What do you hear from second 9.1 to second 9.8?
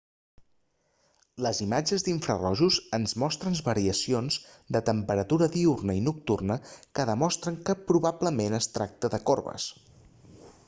de coves